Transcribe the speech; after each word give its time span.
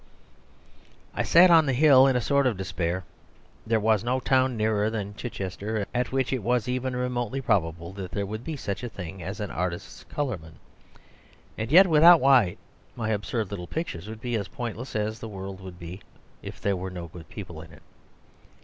I 1.13 1.21
sat 1.21 1.51
on 1.51 1.67
the 1.67 1.73
hill 1.73 2.07
in 2.07 2.15
a 2.15 2.21
sort 2.21 2.47
of 2.47 2.57
despair. 2.57 3.03
There 3.67 3.79
was 3.79 4.03
no 4.03 4.19
town 4.19 4.57
nearer 4.57 4.89
than 4.89 5.13
Chichester 5.13 5.85
at 5.93 6.11
which 6.11 6.33
it 6.33 6.41
was 6.41 6.67
even 6.67 6.95
remotely 6.95 7.39
probable 7.39 7.93
that 7.93 8.09
there 8.09 8.25
would 8.25 8.43
be 8.43 8.57
such 8.57 8.81
a 8.81 8.89
thing 8.89 9.21
as 9.21 9.39
an 9.39 9.51
artist's 9.51 10.03
colourman. 10.05 10.55
And 11.55 11.71
yet, 11.71 11.85
without 11.85 12.19
white, 12.19 12.57
my 12.95 13.09
absurd 13.09 13.51
little 13.51 13.67
pictures 13.67 14.07
would 14.07 14.21
be 14.21 14.33
as 14.37 14.47
pointless 14.47 14.95
as 14.95 15.19
the 15.19 15.29
world 15.29 15.61
would 15.61 15.77
be 15.77 16.01
if 16.41 16.59
there 16.59 16.75
were 16.75 16.89
no 16.89 17.07
good 17.07 17.29
people 17.29 17.61
in 17.61 17.71
it. 17.71 17.83